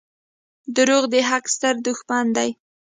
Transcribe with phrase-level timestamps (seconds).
[0.75, 2.49] •دروغ د حق ستر دښمن دي.